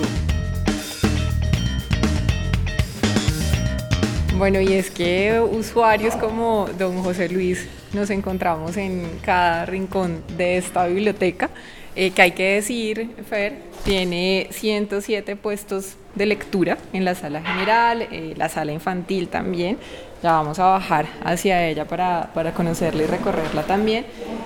Bueno, 4.37 4.61
y 4.61 4.73
es 4.73 4.91
que 4.91 5.39
usuarios 5.39 6.15
como 6.15 6.67
don 6.77 7.01
José 7.01 7.29
Luis 7.29 7.67
nos 7.93 8.09
encontramos 8.09 8.77
en 8.77 9.05
cada 9.23 9.65
rincón 9.65 10.23
de 10.37 10.57
esta 10.57 10.87
biblioteca, 10.87 11.49
eh, 11.95 12.11
que 12.11 12.21
hay 12.21 12.31
que 12.31 12.55
decir, 12.55 13.09
Fer, 13.29 13.57
tiene 13.83 14.47
107 14.51 15.35
puestos 15.35 15.97
de 16.15 16.25
lectura 16.25 16.77
en 16.93 17.03
la 17.03 17.15
sala 17.15 17.41
general, 17.41 18.07
eh, 18.11 18.33
la 18.37 18.47
sala 18.49 18.71
infantil 18.71 19.27
también. 19.27 19.77
Ya 20.23 20.33
vamos 20.33 20.59
a 20.59 20.65
bajar 20.65 21.07
hacia 21.23 21.67
ella 21.67 21.85
para, 21.85 22.31
para 22.33 22.53
conocerla 22.53 23.03
y 23.03 23.05
recorrerla 23.07 23.63
también. 23.63 24.05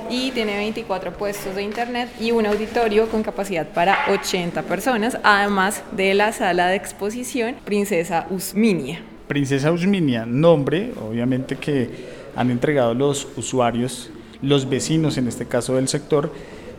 Y 0.10 0.32
tiene 0.32 0.56
24 0.56 1.14
puestos 1.14 1.56
de 1.56 1.64
internet 1.64 2.10
y 2.20 2.32
un 2.32 2.46
auditorio 2.46 3.10
con 3.10 3.24
capacidad 3.24 3.68
para 3.68 4.06
80 4.10 4.64
personas, 4.64 5.18
además 5.24 5.84
de 5.92 6.14
la 6.14 6.32
sala 6.32 6.68
de 6.68 6.78
exposición 6.78 7.56
Princesa 7.66 8.26
Usminia. 8.30 9.02
Princesa 9.28 9.72
Usminia, 9.72 10.26
nombre, 10.26 10.94
obviamente 11.02 11.58
que 11.58 12.15
han 12.36 12.52
entregado 12.52 12.94
los 12.94 13.28
usuarios, 13.38 14.10
los 14.42 14.70
vecinos 14.70 15.18
en 15.18 15.28
este 15.28 15.46
caso 15.46 15.76
del 15.76 15.88
sector, 15.88 16.32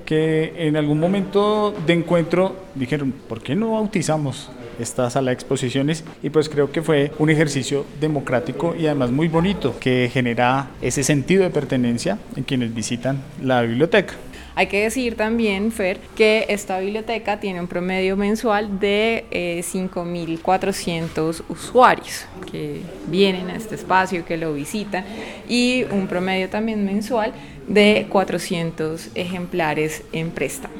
que 0.04 0.54
en 0.56 0.76
algún 0.76 1.00
momento 1.00 1.74
de 1.86 1.92
encuentro 1.92 2.54
dijeron, 2.74 3.12
¿por 3.28 3.42
qué 3.42 3.54
no 3.54 3.72
bautizamos 3.72 4.50
esta 4.78 5.10
sala 5.10 5.30
de 5.30 5.34
exposiciones? 5.34 6.04
Y 6.22 6.30
pues 6.30 6.48
creo 6.48 6.70
que 6.70 6.80
fue 6.80 7.12
un 7.18 7.28
ejercicio 7.28 7.84
democrático 8.00 8.74
y 8.78 8.86
además 8.86 9.10
muy 9.10 9.28
bonito 9.28 9.74
que 9.80 10.08
genera 10.12 10.70
ese 10.80 11.02
sentido 11.02 11.42
de 11.42 11.50
pertenencia 11.50 12.18
en 12.36 12.44
quienes 12.44 12.72
visitan 12.72 13.20
la 13.42 13.62
biblioteca. 13.62 14.14
Hay 14.58 14.68
que 14.68 14.84
decir 14.84 15.16
también, 15.16 15.70
Fer, 15.70 16.00
que 16.16 16.46
esta 16.48 16.80
biblioteca 16.80 17.38
tiene 17.38 17.60
un 17.60 17.66
promedio 17.66 18.16
mensual 18.16 18.80
de 18.80 19.26
eh, 19.30 19.62
5.400 19.62 21.42
usuarios 21.50 22.24
que 22.50 22.80
vienen 23.06 23.50
a 23.50 23.56
este 23.56 23.74
espacio, 23.74 24.24
que 24.24 24.38
lo 24.38 24.54
visitan, 24.54 25.04
y 25.46 25.84
un 25.90 26.06
promedio 26.06 26.48
también 26.48 26.86
mensual 26.86 27.34
de 27.68 28.06
400 28.08 29.10
ejemplares 29.14 30.04
en 30.12 30.30
préstamo. 30.30 30.74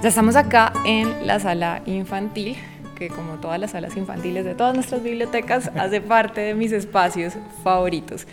Ya 0.00 0.08
estamos 0.08 0.36
acá 0.36 0.72
en 0.86 1.26
la 1.26 1.40
sala 1.40 1.82
infantil, 1.84 2.56
que 2.98 3.08
como 3.08 3.34
todas 3.34 3.60
las 3.60 3.70
salas 3.70 3.96
infantiles 3.96 4.44
de 4.44 4.54
todas 4.54 4.74
nuestras 4.74 5.02
bibliotecas, 5.02 5.70
hace 5.76 6.00
parte 6.00 6.40
de 6.40 6.54
mis 6.54 6.72
espacios 6.72 7.34
favoritos. 7.62 8.26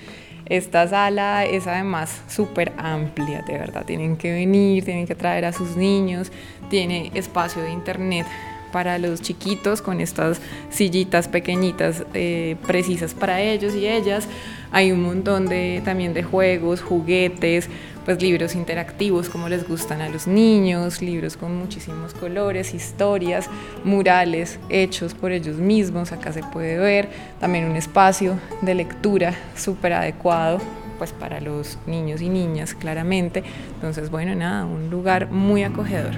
Esta 0.48 0.88
sala 0.88 1.46
es 1.46 1.66
además 1.66 2.22
súper 2.28 2.74
amplia, 2.78 3.42
de 3.48 3.58
verdad. 3.58 3.84
Tienen 3.86 4.16
que 4.16 4.32
venir, 4.32 4.86
tienen 4.86 5.08
que 5.08 5.16
traer 5.16 5.46
a 5.46 5.54
sus 5.54 5.76
niños, 5.76 6.32
tiene 6.70 7.12
espacio 7.16 7.64
de 7.64 7.72
internet 7.72 8.28
para 8.72 9.00
los 9.00 9.22
chiquitos 9.22 9.82
con 9.82 10.02
estas 10.02 10.42
sillitas 10.70 11.30
pequeñitas 11.30 12.04
eh, 12.14 12.58
precisas 12.68 13.14
para 13.14 13.42
ellos 13.42 13.74
y 13.74 13.88
ellas. 13.88 14.28
Hay 14.72 14.92
un 14.92 15.02
montón 15.02 15.48
de, 15.48 15.82
también 15.86 16.14
de 16.14 16.24
juegos, 16.24 16.82
juguetes, 16.82 17.70
pues 18.06 18.22
libros 18.22 18.56
interactivos 18.56 19.30
como 19.30 19.50
les 19.50 19.68
gustan 19.68 20.02
a 20.02 20.10
los 20.10 20.28
niños, 20.28 21.02
libros 21.02 21.36
con 21.36 21.56
muchísimos 21.58 22.14
colores, 22.14 22.74
historias, 22.74 23.50
murales 23.84 24.60
hechos 24.70 25.14
por 25.14 25.32
ellos 25.32 25.58
mismos, 25.58 26.12
acá 26.12 26.32
se 26.32 26.44
puede 26.44 26.78
ver, 26.78 27.10
también 27.40 27.66
un 27.66 27.76
espacio 27.76 28.40
de 28.62 28.76
lectura 28.76 29.34
súper 29.56 29.94
adecuado 29.94 30.60
pues 30.98 31.12
para 31.12 31.42
los 31.42 31.78
niños 31.88 32.22
y 32.22 32.30
niñas 32.30 32.74
claramente, 32.74 33.44
entonces 33.74 34.10
bueno, 34.10 34.34
nada, 34.36 34.66
un 34.66 34.90
lugar 34.90 35.30
muy 35.30 35.64
acogedor. 35.64 36.14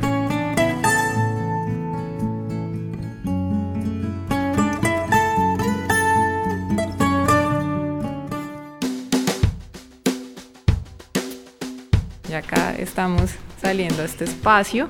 Acá 12.37 12.75
estamos 12.77 13.31
saliendo 13.61 14.03
a 14.03 14.05
este 14.05 14.25
espacio 14.25 14.89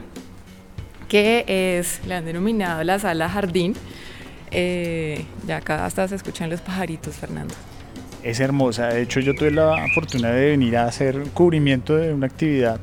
que 1.08 1.46
es, 1.80 2.02
le 2.06 2.16
han 2.16 2.26
denominado 2.26 2.84
la 2.84 3.00
sala 3.00 3.30
jardín. 3.30 3.74
Eh, 4.52 5.26
ya 5.46 5.58
acá 5.58 5.86
hasta 5.86 6.08
se 6.08 6.16
escuchan 6.16 6.50
los 6.50 6.62
pajaritos, 6.62 7.16
Fernando. 7.16 7.54
Es 8.24 8.40
hermosa, 8.40 8.88
de 8.88 9.02
hecho 9.02 9.22
yo 9.22 9.34
tuve 9.34 9.52
la 9.52 9.78
fortuna 9.94 10.32
de 10.32 10.50
venir 10.50 10.76
a 10.76 10.86
hacer 10.86 11.24
cubrimiento 11.34 11.96
de 11.96 12.14
una 12.14 12.28
actividad 12.28 12.80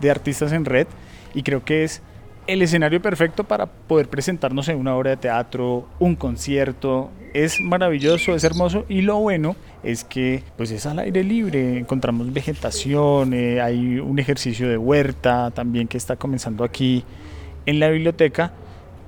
de 0.00 0.10
artistas 0.10 0.52
en 0.52 0.64
red 0.64 0.86
y 1.34 1.42
creo 1.42 1.64
que 1.64 1.84
es 1.84 2.00
el 2.46 2.62
escenario 2.62 3.02
perfecto 3.02 3.44
para 3.44 3.66
poder 3.66 4.08
presentarnos 4.08 4.68
en 4.68 4.78
una 4.78 4.94
obra 4.94 5.10
de 5.10 5.16
teatro, 5.16 5.88
un 5.98 6.14
concierto. 6.16 7.10
Es 7.32 7.60
maravilloso, 7.60 8.34
es 8.34 8.44
hermoso 8.44 8.84
y 8.88 9.02
lo 9.02 9.16
bueno 9.18 9.56
es 9.84 10.04
que 10.04 10.42
pues 10.56 10.70
es 10.70 10.86
al 10.86 10.98
aire 10.98 11.22
libre, 11.22 11.78
encontramos 11.78 12.32
vegetación, 12.32 13.34
eh, 13.34 13.60
hay 13.60 13.98
un 13.98 14.18
ejercicio 14.18 14.68
de 14.68 14.78
huerta 14.78 15.50
también 15.50 15.88
que 15.88 15.98
está 15.98 16.16
comenzando 16.16 16.64
aquí 16.64 17.04
en 17.66 17.80
la 17.80 17.88
biblioteca 17.88 18.52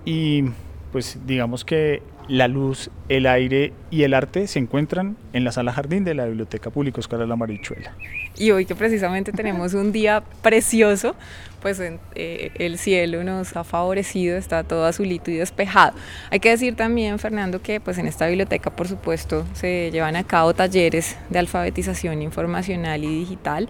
y 0.05 0.45
pues 0.93 1.19
digamos 1.27 1.65
que 1.65 2.03
la 2.29 2.49
luz, 2.49 2.91
el 3.09 3.27
aire 3.27 3.73
y 3.91 4.03
el 4.03 4.15
arte 4.15 4.47
se 4.47 4.59
encuentran 4.59 5.17
en 5.33 5.45
la 5.45 5.53
sala 5.53 5.73
jardín 5.73 6.05
de 6.05 6.15
la 6.15 6.27
Biblioteca 6.27 6.71
Pública 6.71 7.01
Escolar 7.01 7.29
La 7.29 7.37
Marichuela. 7.37 7.93
Y 8.37 8.51
hoy 8.51 8.67
que 8.67 8.75
precisamente 8.75 9.33
tenemos 9.33 9.75
un 9.75 9.93
día 9.93 10.23
precioso, 10.43 11.15
pues 11.63 11.81
eh, 11.81 12.51
el 12.57 12.79
cielo 12.79 13.25
nos 13.25 13.57
ha 13.57 13.65
favorecido, 13.65 14.37
está 14.37 14.63
todo 14.65 14.85
azulito 14.85 15.31
y 15.31 15.37
despejado. 15.37 15.97
Hay 16.31 16.41
que 16.41 16.51
decir 16.51 16.77
también, 16.77 17.19
Fernando, 17.19 17.63
que 17.63 17.81
pues 17.81 17.99
en 17.99 18.07
esta 18.07 18.27
biblioteca, 18.27 18.71
por 18.71 18.89
supuesto, 18.89 19.47
se 19.55 19.91
llevan 19.91 20.17
a 20.17 20.25
cabo 20.25 20.53
talleres 20.53 21.17
de 21.31 21.39
alfabetización 21.39 22.23
informacional 22.23 23.05
y 23.05 23.21
digital 23.21 23.69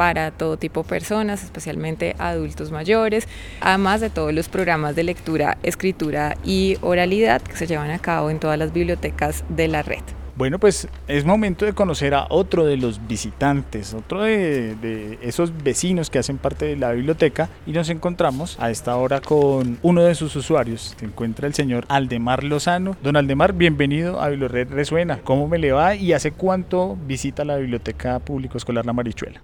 para 0.00 0.30
todo 0.30 0.56
tipo 0.56 0.82
de 0.82 0.88
personas, 0.88 1.44
especialmente 1.44 2.16
adultos 2.18 2.70
mayores, 2.70 3.28
además 3.60 4.00
de 4.00 4.08
todos 4.08 4.32
los 4.32 4.48
programas 4.48 4.96
de 4.96 5.04
lectura, 5.04 5.58
escritura 5.62 6.38
y 6.42 6.78
oralidad 6.80 7.42
que 7.42 7.54
se 7.54 7.66
llevan 7.66 7.90
a 7.90 7.98
cabo 7.98 8.30
en 8.30 8.40
todas 8.40 8.58
las 8.58 8.72
bibliotecas 8.72 9.44
de 9.50 9.68
la 9.68 9.82
red. 9.82 10.00
Bueno, 10.36 10.58
pues 10.58 10.88
es 11.06 11.26
momento 11.26 11.66
de 11.66 11.74
conocer 11.74 12.14
a 12.14 12.24
otro 12.30 12.64
de 12.64 12.78
los 12.78 13.06
visitantes, 13.06 13.92
otro 13.92 14.22
de, 14.22 15.18
esos 15.20 15.52
vecinos 15.62 16.08
que 16.08 16.18
hacen 16.18 16.38
parte 16.38 16.64
de 16.64 16.76
la 16.76 16.92
biblioteca 16.92 17.50
y 17.66 17.72
nos 17.72 17.90
encontramos 17.90 18.56
a 18.58 18.70
esta 18.70 18.96
hora 18.96 19.20
con 19.20 19.78
uno 19.82 20.02
de 20.02 20.14
sus 20.14 20.34
usuarios. 20.34 20.94
Se 20.98 21.04
encuentra 21.04 21.46
el 21.46 21.52
señor 21.52 21.84
Aldemar 21.88 22.42
Lozano. 22.42 22.96
Don 23.02 23.18
Aldemar, 23.18 23.52
bienvenido 23.52 24.18
a 24.22 24.30
Bibliored 24.30 24.70
Resuena. 24.70 25.20
¿Cómo 25.24 25.46
me 25.46 25.58
le 25.58 25.72
va 25.72 25.94
y 25.94 26.14
hace 26.14 26.32
cuánto 26.32 26.96
visita 27.06 27.44
la 27.44 27.58
Biblioteca 27.58 28.18
Público 28.20 28.56
Escolar 28.56 28.86
La 28.86 28.94
Marichuela? 28.94 29.42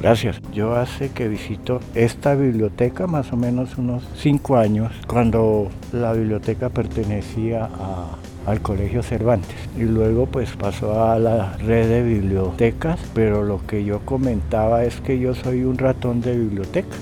Gracias. 0.00 0.40
Yo 0.54 0.76
hace 0.76 1.10
que 1.10 1.28
visito 1.28 1.80
esta 1.94 2.34
biblioteca 2.34 3.06
más 3.06 3.32
o 3.32 3.36
menos 3.36 3.76
unos 3.76 4.02
cinco 4.16 4.56
años, 4.56 4.90
cuando 5.06 5.68
la 5.92 6.12
biblioteca 6.14 6.70
pertenecía 6.70 7.66
a- 7.66 8.16
al 8.46 8.62
Colegio 8.62 9.02
Cervantes 9.02 9.56
y 9.76 9.82
luego 9.82 10.24
pues 10.24 10.50
pasó 10.56 11.04
a 11.04 11.18
la 11.18 11.52
red 11.58 11.86
de 11.88 12.02
bibliotecas, 12.02 12.98
pero 13.14 13.44
lo 13.44 13.64
que 13.66 13.84
yo 13.84 14.00
comentaba 14.00 14.84
es 14.84 15.00
que 15.02 15.18
yo 15.18 15.34
soy 15.34 15.64
un 15.64 15.76
ratón 15.76 16.22
de 16.22 16.36
biblioteca. 16.36 16.96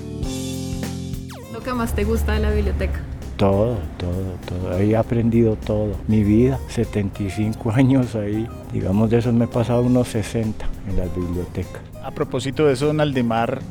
que 1.63 1.73
más 1.73 1.93
te 1.93 2.05
gusta 2.05 2.33
de 2.33 2.39
la 2.39 2.51
biblioteca? 2.51 3.01
Todo, 3.39 3.77
todo, 3.97 4.35
todo. 4.45 4.75
Ahí 4.75 4.91
he 4.91 4.97
aprendido 4.97 5.55
todo. 5.55 5.95
Mi 6.09 6.25
vida, 6.25 6.59
75 6.67 7.71
años 7.73 8.13
ahí. 8.15 8.45
Digamos, 8.73 9.09
de 9.09 9.19
esos 9.19 9.33
me 9.33 9.45
he 9.45 9.47
pasado 9.47 9.81
unos 9.81 10.09
60 10.09 10.65
en 10.89 10.97
la 10.97 11.05
biblioteca. 11.05 11.79
A 12.03 12.11
propósito 12.11 12.65
de 12.65 12.73
eso, 12.73 12.87
don 12.87 12.99
Aldemar, 12.99 13.61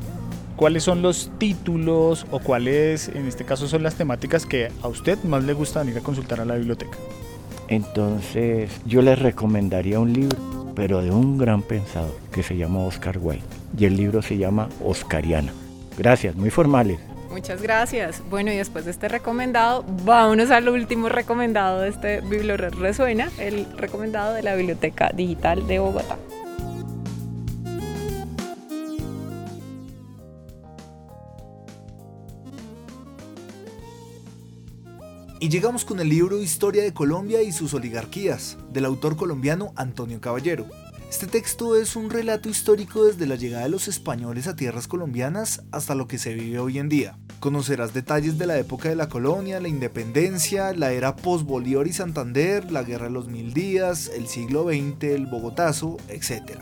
¿cuáles 0.56 0.84
son 0.84 1.02
los 1.02 1.30
títulos 1.36 2.24
o 2.30 2.38
cuáles, 2.38 3.10
en 3.10 3.26
este 3.26 3.44
caso, 3.44 3.68
son 3.68 3.82
las 3.82 3.94
temáticas 3.94 4.46
que 4.46 4.70
a 4.80 4.88
usted 4.88 5.22
más 5.24 5.44
le 5.44 5.52
gusta 5.52 5.80
venir 5.80 5.98
a 5.98 6.00
consultar 6.00 6.40
a 6.40 6.46
la 6.46 6.54
biblioteca? 6.54 6.96
Entonces, 7.68 8.70
yo 8.86 9.02
les 9.02 9.18
recomendaría 9.18 10.00
un 10.00 10.14
libro, 10.14 10.38
pero 10.74 11.02
de 11.02 11.10
un 11.10 11.36
gran 11.36 11.60
pensador 11.60 12.16
que 12.32 12.42
se 12.42 12.56
llama 12.56 12.80
Oscar 12.86 13.18
Wilde. 13.20 13.44
Y 13.78 13.84
el 13.84 13.98
libro 13.98 14.22
se 14.22 14.38
llama 14.38 14.70
Oscariana. 14.82 15.52
Gracias, 15.98 16.34
muy 16.36 16.48
formales. 16.48 16.98
Muchas 17.30 17.62
gracias. 17.62 18.22
Bueno, 18.30 18.52
y 18.52 18.56
después 18.56 18.84
de 18.84 18.90
este 18.90 19.08
recomendado, 19.08 19.84
vámonos 20.04 20.50
al 20.50 20.68
último 20.68 21.08
recomendado 21.08 21.80
de 21.80 21.90
este 21.90 22.20
Bibliored 22.22 22.74
Resuena, 22.74 23.30
el 23.38 23.66
recomendado 23.76 24.34
de 24.34 24.42
la 24.42 24.54
Biblioteca 24.54 25.10
Digital 25.14 25.66
de 25.66 25.78
Bogotá. 25.78 26.16
Y 35.40 35.50
llegamos 35.50 35.84
con 35.84 36.00
el 36.00 36.08
libro 36.08 36.42
Historia 36.42 36.82
de 36.82 36.92
Colombia 36.92 37.42
y 37.42 37.52
sus 37.52 37.72
oligarquías, 37.72 38.58
del 38.72 38.84
autor 38.84 39.16
colombiano 39.16 39.72
Antonio 39.76 40.20
Caballero. 40.20 40.66
Este 41.10 41.26
texto 41.26 41.74
es 41.74 41.96
un 41.96 42.10
relato 42.10 42.50
histórico 42.50 43.06
desde 43.06 43.26
la 43.26 43.36
llegada 43.36 43.64
de 43.64 43.70
los 43.70 43.88
españoles 43.88 44.46
a 44.46 44.56
tierras 44.56 44.86
colombianas 44.86 45.62
hasta 45.72 45.94
lo 45.94 46.06
que 46.06 46.18
se 46.18 46.34
vive 46.34 46.58
hoy 46.58 46.78
en 46.78 46.90
día. 46.90 47.16
Conocerás 47.40 47.94
detalles 47.94 48.36
de 48.36 48.46
la 48.46 48.58
época 48.58 48.90
de 48.90 48.94
la 48.94 49.08
colonia, 49.08 49.58
la 49.58 49.68
independencia, 49.68 50.74
la 50.74 50.92
era 50.92 51.16
post-Bolívar 51.16 51.86
y 51.86 51.94
Santander, 51.94 52.70
la 52.70 52.82
guerra 52.82 53.06
de 53.06 53.12
los 53.12 53.28
mil 53.28 53.54
días, 53.54 54.10
el 54.14 54.28
siglo 54.28 54.64
XX, 54.64 55.04
el 55.04 55.26
Bogotazo, 55.26 55.96
etc. 56.08 56.60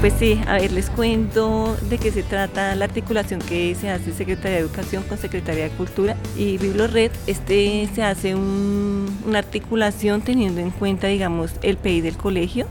Pues 0.00 0.12
sí, 0.18 0.38
a 0.46 0.54
ver, 0.54 0.72
les 0.72 0.90
cuento 0.90 1.74
de 1.88 1.96
qué 1.96 2.12
se 2.12 2.22
trata 2.22 2.74
la 2.74 2.84
articulación 2.84 3.40
que 3.40 3.74
se 3.74 3.88
hace 3.88 4.12
Secretaría 4.12 4.58
de 4.58 4.62
Educación 4.62 5.02
con 5.02 5.16
Secretaría 5.16 5.64
de 5.64 5.70
Cultura 5.70 6.16
y 6.36 6.58
Biblored. 6.58 7.10
Este 7.26 7.88
se 7.94 8.02
hace 8.02 8.34
una 8.34 9.38
articulación 9.38 10.20
teniendo 10.20 10.60
en 10.60 10.70
cuenta, 10.70 11.06
digamos, 11.06 11.52
el 11.62 11.78
PI 11.78 12.02
del 12.02 12.16
colegio. 12.18 12.66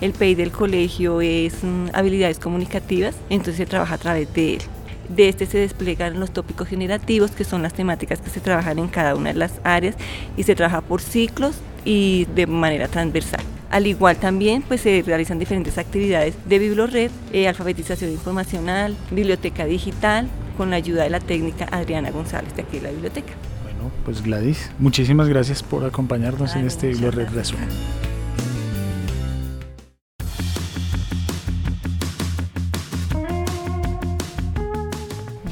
El 0.00 0.12
PI 0.12 0.34
del 0.34 0.52
colegio 0.52 1.20
es 1.20 1.62
mm, 1.62 1.88
habilidades 1.92 2.38
comunicativas, 2.38 3.14
entonces 3.28 3.56
se 3.56 3.66
trabaja 3.66 3.96
a 3.96 3.98
través 3.98 4.32
de 4.32 4.54
él. 4.54 4.62
De 5.10 5.28
este 5.28 5.44
se 5.44 5.58
despliegan 5.58 6.18
los 6.18 6.30
tópicos 6.32 6.66
generativos, 6.66 7.30
que 7.32 7.44
son 7.44 7.62
las 7.62 7.74
temáticas 7.74 8.20
que 8.20 8.30
se 8.30 8.40
trabajan 8.40 8.78
en 8.78 8.88
cada 8.88 9.14
una 9.16 9.34
de 9.34 9.38
las 9.38 9.60
áreas 9.64 9.96
y 10.34 10.44
se 10.44 10.54
trabaja 10.54 10.80
por 10.80 11.02
ciclos 11.02 11.56
y 11.84 12.26
de 12.34 12.46
manera 12.46 12.88
transversal. 12.88 13.42
Al 13.70 13.86
igual 13.86 14.16
también 14.16 14.62
pues 14.62 14.80
se 14.80 15.02
realizan 15.06 15.38
diferentes 15.38 15.78
actividades 15.78 16.34
de 16.44 16.58
Biblored, 16.58 17.10
eh, 17.32 17.46
alfabetización 17.46 18.10
informacional, 18.10 18.96
biblioteca 19.12 19.64
digital, 19.64 20.28
con 20.56 20.70
la 20.70 20.76
ayuda 20.76 21.04
de 21.04 21.10
la 21.10 21.20
técnica 21.20 21.68
Adriana 21.70 22.10
González 22.10 22.54
de 22.56 22.62
aquí 22.62 22.78
de 22.78 22.82
la 22.82 22.90
biblioteca. 22.90 23.32
Bueno, 23.62 23.90
pues 24.04 24.22
Gladys, 24.22 24.70
muchísimas 24.78 25.28
gracias 25.28 25.62
por 25.62 25.84
acompañarnos 25.84 26.56
en 26.56 26.66
este 26.66 26.88
Biblored 26.88 27.28
Resumen. 27.30 27.68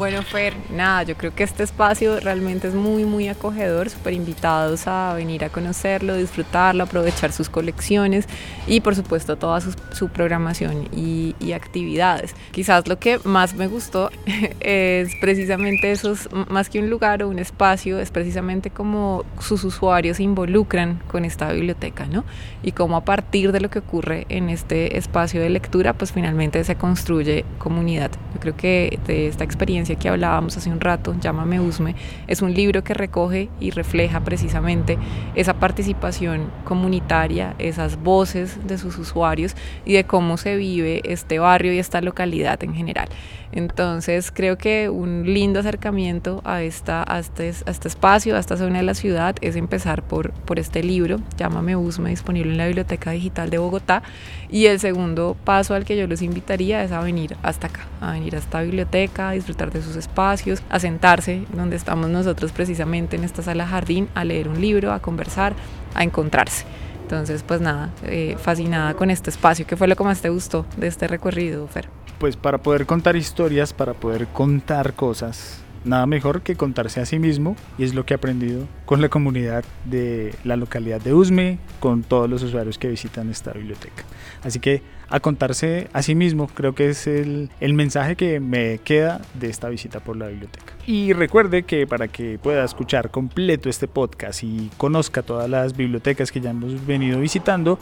Bueno, 0.08 0.22
Fer, 0.22 0.54
nada, 0.70 1.02
yo 1.02 1.18
creo 1.18 1.34
que 1.34 1.42
este 1.42 1.62
espacio 1.62 2.18
realmente 2.18 2.66
es 2.66 2.72
muy, 2.74 3.04
muy 3.04 3.28
acogedor, 3.28 3.90
súper 3.90 4.14
invitados 4.14 4.86
a 4.86 5.12
venir 5.12 5.44
a 5.44 5.50
conocerlo, 5.50 6.16
disfrutarlo, 6.16 6.84
aprovechar 6.84 7.30
sus 7.30 7.50
colecciones 7.50 8.24
y 8.66 8.80
por 8.80 8.96
supuesto 8.96 9.36
toda 9.36 9.60
su, 9.60 10.08
programación 10.08 10.88
y, 10.96 11.34
actividades. 11.52 12.34
Quizás 12.52 12.88
lo 12.88 12.98
que 12.98 13.20
más 13.24 13.54
me 13.54 13.66
gustó 13.66 14.10
es 14.60 15.10
precisamente 15.20 15.92
esos, 15.92 16.30
más 16.48 16.70
que 16.70 16.78
un 16.78 16.88
lugar 16.88 17.22
o 17.22 17.28
un 17.28 17.38
espacio, 17.38 17.98
es 17.98 18.10
precisamente 18.10 18.70
como 18.70 19.26
sus 19.40 19.62
usuarios 19.64 20.16
se 20.16 20.22
involucran 20.22 21.02
con 21.08 21.26
esta 21.26 21.52
biblioteca, 21.52 22.06
¿no? 22.06 22.24
Y 22.62 22.72
cómo 22.72 22.96
a 22.96 23.04
partir 23.04 23.52
de 23.52 23.60
lo 23.60 23.68
que 23.68 23.80
ocurre 23.80 24.24
en 24.30 24.48
este 24.48 24.96
espacio 24.96 25.42
de 25.42 25.50
lectura, 25.50 25.92
pues 25.92 26.12
finalmente 26.12 26.64
se 26.64 26.76
construye 26.76 27.44
comunidad. 27.58 28.10
Yo 28.32 28.40
creo 28.40 28.56
que 28.56 28.98
de 29.06 29.26
esta 29.26 29.44
experiencia 29.44 29.97
que 29.98 30.08
hablábamos 30.08 30.56
hace 30.56 30.70
un 30.70 30.80
rato, 30.80 31.14
Llámame 31.20 31.60
Usme, 31.60 31.94
es 32.26 32.42
un 32.42 32.54
libro 32.54 32.84
que 32.84 32.94
recoge 32.94 33.48
y 33.60 33.70
refleja 33.70 34.20
precisamente 34.20 34.98
esa 35.34 35.54
participación 35.54 36.50
comunitaria, 36.64 37.54
esas 37.58 38.02
voces 38.02 38.66
de 38.66 38.78
sus 38.78 38.98
usuarios 38.98 39.54
y 39.84 39.94
de 39.94 40.04
cómo 40.04 40.36
se 40.36 40.56
vive 40.56 41.00
este 41.04 41.38
barrio 41.38 41.72
y 41.72 41.78
esta 41.78 42.00
localidad 42.00 42.62
en 42.62 42.74
general. 42.74 43.08
Entonces 43.52 44.30
creo 44.30 44.58
que 44.58 44.90
un 44.90 45.24
lindo 45.24 45.60
acercamiento 45.60 46.42
a, 46.44 46.62
esta, 46.62 47.04
a, 47.06 47.18
este, 47.18 47.48
este 47.48 47.88
espacio, 47.88 48.36
a 48.36 48.38
esta 48.38 48.56
zona 48.56 48.78
de 48.78 48.84
la 48.84 48.94
ciudad, 48.94 49.36
es 49.40 49.56
empezar 49.56 50.02
por, 50.02 50.32
por 50.32 50.58
este 50.58 50.82
libro, 50.82 51.20
Llámame 51.38 51.74
Usme, 51.76 52.10
disponible 52.10 52.52
en 52.52 52.58
la 52.58 52.66
Biblioteca 52.66 53.12
Digital 53.12 53.48
de 53.50 53.58
Bogotá. 53.58 54.02
Y 54.50 54.66
el 54.66 54.80
segundo 54.80 55.36
paso 55.44 55.74
al 55.74 55.84
que 55.84 55.96
yo 55.96 56.06
los 56.06 56.22
invitaría 56.22 56.82
es 56.82 56.92
a 56.92 57.00
venir 57.00 57.36
hasta 57.42 57.68
acá, 57.68 57.86
a 58.00 58.12
venir 58.12 58.34
a 58.34 58.38
esta 58.38 58.62
biblioteca, 58.62 59.30
a 59.30 59.32
disfrutar 59.32 59.70
de 59.72 59.82
sus 59.82 59.87
espacios, 59.96 60.62
a 60.68 60.78
sentarse 60.78 61.44
donde 61.52 61.76
estamos 61.76 62.08
nosotros 62.10 62.52
precisamente 62.52 63.16
en 63.16 63.24
esta 63.24 63.42
sala 63.42 63.66
jardín, 63.66 64.08
a 64.14 64.24
leer 64.24 64.48
un 64.48 64.60
libro, 64.60 64.92
a 64.92 65.00
conversar, 65.00 65.54
a 65.94 66.02
encontrarse. 66.02 66.64
Entonces, 67.02 67.42
pues 67.42 67.60
nada, 67.60 67.90
eh, 68.02 68.36
fascinada 68.38 68.94
con 68.94 69.10
este 69.10 69.30
espacio. 69.30 69.66
¿Qué 69.66 69.76
fue 69.76 69.88
lo 69.88 69.96
que 69.96 70.04
más 70.04 70.20
te 70.20 70.28
gustó 70.28 70.66
de 70.76 70.88
este 70.88 71.08
recorrido, 71.08 71.66
Fer? 71.66 71.88
Pues 72.18 72.36
para 72.36 72.58
poder 72.58 72.84
contar 72.84 73.16
historias, 73.16 73.72
para 73.72 73.94
poder 73.94 74.26
contar 74.26 74.92
cosas, 74.92 75.62
nada 75.84 76.06
mejor 76.06 76.42
que 76.42 76.56
contarse 76.56 77.00
a 77.00 77.06
sí 77.06 77.18
mismo 77.18 77.56
y 77.78 77.84
es 77.84 77.94
lo 77.94 78.04
que 78.04 78.14
he 78.14 78.16
aprendido 78.16 78.66
con 78.84 79.00
la 79.00 79.08
comunidad 79.08 79.64
de 79.84 80.34
la 80.44 80.56
localidad 80.56 81.00
de 81.00 81.14
Usme, 81.14 81.58
con 81.80 82.02
todos 82.02 82.28
los 82.28 82.42
usuarios 82.42 82.78
que 82.78 82.88
visitan 82.88 83.30
esta 83.30 83.52
biblioteca. 83.52 84.04
Así 84.42 84.60
que 84.60 84.82
a 85.10 85.20
contarse 85.20 85.88
a 85.92 86.02
sí 86.02 86.14
mismo 86.14 86.48
creo 86.48 86.74
que 86.74 86.88
es 86.90 87.06
el, 87.06 87.50
el 87.60 87.74
mensaje 87.74 88.16
que 88.16 88.40
me 88.40 88.78
queda 88.78 89.20
de 89.34 89.48
esta 89.48 89.68
visita 89.68 90.00
por 90.00 90.16
la 90.16 90.28
biblioteca. 90.28 90.72
Y 90.86 91.12
recuerde 91.12 91.64
que 91.64 91.86
para 91.86 92.08
que 92.08 92.38
pueda 92.38 92.64
escuchar 92.64 93.10
completo 93.10 93.68
este 93.68 93.86
podcast 93.88 94.42
y 94.42 94.70
conozca 94.76 95.22
todas 95.22 95.50
las 95.50 95.76
bibliotecas 95.76 96.32
que 96.32 96.40
ya 96.40 96.50
hemos 96.50 96.86
venido 96.86 97.20
visitando, 97.20 97.78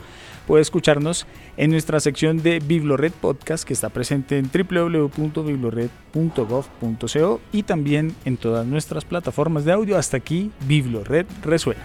puede 0.47 0.63
escucharnos 0.63 1.27
en 1.57 1.71
nuestra 1.71 2.01
sección 2.01 2.43
de 2.43 2.59
Biblored 2.61 3.13
Podcast 3.13 3.65
que 3.65 3.75
está 3.75 3.91
presente 3.91 4.39
en 4.39 4.51
www.biblored.gov.co 4.51 7.41
y 7.53 7.63
también 7.63 8.17
en 8.25 8.37
todas 8.37 8.67
nuestras 8.67 9.05
plataformas 9.05 9.65
de 9.65 9.71
audio. 9.73 9.97
Hasta 9.99 10.17
aquí, 10.17 10.51
Biblored 10.67 11.27
resuena. 11.43 11.85